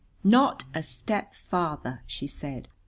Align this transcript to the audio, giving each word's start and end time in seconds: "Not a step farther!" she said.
"Not 0.23 0.63
a 0.73 0.81
step 0.81 1.35
farther!" 1.35 2.01
she 2.07 2.25
said. 2.25 2.69